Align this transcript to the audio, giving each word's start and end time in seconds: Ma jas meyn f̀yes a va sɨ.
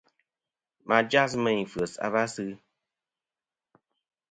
Ma 0.87 0.97
jas 1.11 1.31
meyn 1.43 1.61
f̀yes 1.71 1.93
a 2.05 2.07
va 2.13 2.23
sɨ. 2.33 2.45